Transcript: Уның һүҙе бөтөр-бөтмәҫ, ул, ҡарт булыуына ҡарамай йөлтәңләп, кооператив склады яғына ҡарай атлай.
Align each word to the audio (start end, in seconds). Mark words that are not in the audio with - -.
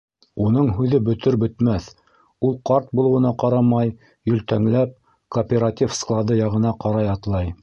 Уның 0.43 0.69
һүҙе 0.77 0.99
бөтөр-бөтмәҫ, 1.09 1.89
ул, 2.49 2.57
ҡарт 2.71 2.89
булыуына 3.01 3.35
ҡарамай 3.45 3.93
йөлтәңләп, 4.33 4.99
кооператив 5.37 5.97
склады 6.03 6.45
яғына 6.45 6.79
ҡарай 6.87 7.17
атлай. 7.19 7.59